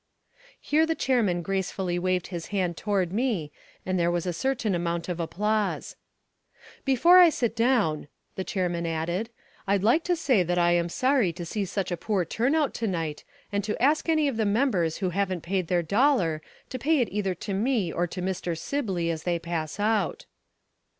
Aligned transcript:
Here 0.59 0.87
the 0.87 0.95
chairman 0.95 1.43
gracefully 1.43 1.99
waved 1.99 2.29
his 2.33 2.47
hand 2.47 2.75
toward 2.75 3.13
me 3.13 3.51
and 3.85 3.99
there 3.99 4.09
was 4.09 4.25
a 4.25 4.33
certain 4.33 4.73
amount 4.73 5.07
of 5.07 5.19
applause. 5.19 5.95
"Before 6.83 7.19
I 7.19 7.29
sit 7.29 7.55
down," 7.55 8.07
the 8.33 8.43
chairman 8.43 8.87
added, 8.87 9.29
"I'd 9.67 9.83
like 9.83 10.03
to 10.05 10.15
say 10.15 10.41
that 10.41 10.57
I 10.57 10.71
am 10.71 10.89
sorry 10.89 11.31
to 11.33 11.45
see 11.45 11.65
such 11.65 11.91
a 11.91 11.97
poor 11.97 12.25
turn 12.25 12.55
out 12.55 12.73
to 12.81 12.87
night 12.87 13.23
and 13.51 13.63
to 13.63 13.79
ask 13.79 14.09
any 14.09 14.27
of 14.27 14.37
the 14.37 14.43
members 14.47 14.97
who 14.97 15.11
haven't 15.11 15.41
paid 15.41 15.67
their 15.67 15.83
dollar 15.83 16.41
to 16.71 16.79
pay 16.79 16.99
it 17.01 17.09
either 17.11 17.35
to 17.35 17.53
me 17.53 17.91
or 17.93 18.07
to 18.07 18.23
Mr. 18.23 18.57
Sibley 18.57 19.11
as 19.11 19.21
they 19.21 19.37
pass 19.37 19.79
out." 19.79 20.25